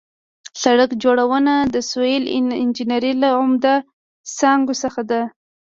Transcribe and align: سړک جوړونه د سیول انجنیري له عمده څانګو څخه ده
سړک 0.61 0.91
جوړونه 1.03 1.53
د 1.73 1.75
سیول 1.89 2.23
انجنیري 2.63 3.13
له 3.23 3.29
عمده 3.39 3.75
څانګو 4.37 4.73
څخه 4.83 5.01
ده 5.09 5.21